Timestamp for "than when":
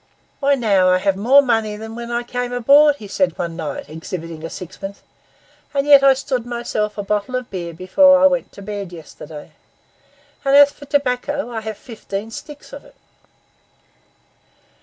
1.77-2.09